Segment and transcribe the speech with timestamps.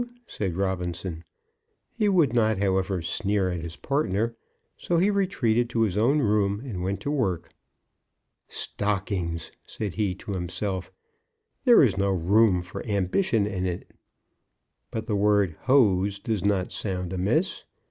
[0.25, 1.23] said Robinson.
[1.93, 4.35] He would not, however, sneer at his partner,
[4.75, 7.51] so he retreated to his own room, and went to work.
[8.47, 10.91] "Stockings!" said he to himself.
[11.65, 13.91] "There is no room for ambition in it!
[14.89, 17.65] But the word 'Hose' does not sound amiss."